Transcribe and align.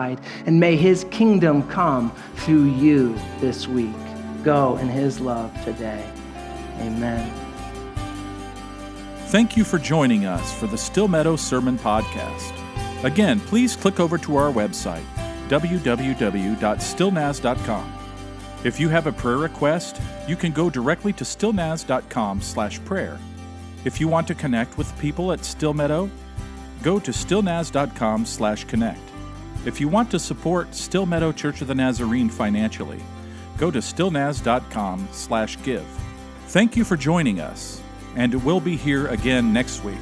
And 0.00 0.60
may 0.60 0.76
his 0.76 1.02
kingdom 1.10 1.68
come 1.68 2.12
through 2.36 2.66
you 2.66 3.18
this 3.40 3.66
week. 3.66 3.96
Go 4.44 4.76
in 4.76 4.88
his 4.88 5.18
love 5.18 5.52
today. 5.64 6.08
Amen. 6.78 7.28
Thank 9.26 9.56
you 9.56 9.64
for 9.64 9.78
joining 9.78 10.24
us 10.24 10.56
for 10.56 10.68
the 10.68 10.78
Still 10.78 11.08
Meadow 11.08 11.34
Sermon 11.34 11.76
Podcast. 11.76 12.52
Again, 13.02 13.40
please 13.40 13.74
click 13.74 13.98
over 13.98 14.18
to 14.18 14.36
our 14.36 14.52
website, 14.52 15.02
www.stillnaz.com. 15.48 17.92
If 18.64 18.80
you 18.80 18.88
have 18.88 19.06
a 19.08 19.12
prayer 19.12 19.38
request, 19.38 20.00
you 20.28 20.36
can 20.36 20.52
go 20.52 20.70
directly 20.70 21.12
to 21.14 21.24
stillnaz.com 21.24 22.40
slash 22.40 22.84
prayer. 22.84 23.18
If 23.84 24.00
you 24.00 24.06
want 24.06 24.28
to 24.28 24.36
connect 24.36 24.78
with 24.78 24.96
people 25.00 25.32
at 25.32 25.44
Still 25.44 25.74
Meadow, 25.74 26.08
go 26.82 27.00
to 27.00 27.10
stillnaz.com 27.10 28.26
slash 28.26 28.62
connect. 28.64 29.00
If 29.64 29.80
you 29.80 29.88
want 29.88 30.10
to 30.12 30.18
support 30.18 30.74
Still 30.74 31.06
Meadow 31.06 31.32
Church 31.32 31.60
of 31.60 31.68
the 31.68 31.74
Nazarene 31.74 32.28
financially, 32.28 33.00
go 33.56 33.70
to 33.70 33.78
stillnaz.com 33.78 35.08
slash 35.12 35.60
give. 35.62 35.86
Thank 36.46 36.76
you 36.76 36.84
for 36.84 36.96
joining 36.96 37.40
us, 37.40 37.82
and 38.16 38.42
we'll 38.44 38.60
be 38.60 38.76
here 38.76 39.08
again 39.08 39.52
next 39.52 39.84
week. 39.84 39.96